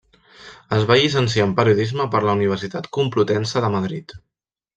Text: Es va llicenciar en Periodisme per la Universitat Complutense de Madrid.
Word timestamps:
Es 0.77 0.85
va 0.91 0.95
llicenciar 0.99 1.45
en 1.47 1.53
Periodisme 1.59 2.07
per 2.15 2.23
la 2.29 2.35
Universitat 2.39 2.89
Complutense 2.99 3.65
de 3.67 3.71
Madrid. 3.79 4.19